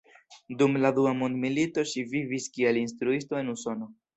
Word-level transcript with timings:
Dum 0.61 0.77
la 0.85 0.91
Dua 0.95 1.11
Mondmilito 1.19 1.85
ŝi 1.91 2.07
vivis 2.17 2.51
kiel 2.57 2.81
instruisto 2.85 3.43
en 3.43 3.57
Usono. 3.59 3.93